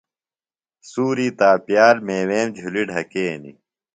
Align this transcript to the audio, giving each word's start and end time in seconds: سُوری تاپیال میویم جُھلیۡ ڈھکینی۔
سُوری 0.89 1.27
تاپیال 1.39 1.97
میویم 2.07 2.47
جُھلیۡ 2.57 2.87
ڈھکینی۔ 2.89 3.51